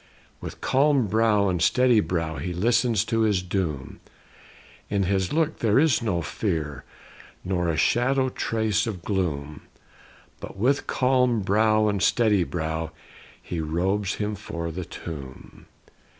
[0.39, 3.99] With calm brow, and steady brow, He listens to his doom;
[4.89, 6.83] In his look there is no fear,
[7.43, 9.61] Nor a shadow trace of gloom;
[10.39, 12.89] But with calm brow and steady brow,
[13.39, 15.67] He robes him for the tomb.